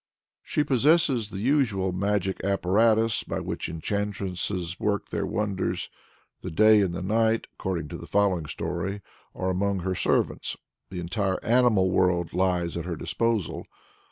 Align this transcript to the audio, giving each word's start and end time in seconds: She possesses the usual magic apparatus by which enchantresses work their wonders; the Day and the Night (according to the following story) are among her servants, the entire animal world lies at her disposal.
She 0.41 0.63
possesses 0.63 1.29
the 1.29 1.37
usual 1.37 1.91
magic 1.91 2.43
apparatus 2.43 3.23
by 3.23 3.39
which 3.39 3.69
enchantresses 3.69 4.79
work 4.79 5.09
their 5.09 5.27
wonders; 5.27 5.91
the 6.41 6.49
Day 6.49 6.81
and 6.81 6.91
the 6.91 7.03
Night 7.03 7.45
(according 7.53 7.87
to 7.89 7.97
the 7.97 8.07
following 8.07 8.47
story) 8.47 9.03
are 9.35 9.51
among 9.51 9.81
her 9.81 9.93
servants, 9.93 10.57
the 10.89 10.99
entire 10.99 11.37
animal 11.45 11.91
world 11.91 12.33
lies 12.33 12.75
at 12.77 12.85
her 12.85 12.95
disposal. 12.95 13.67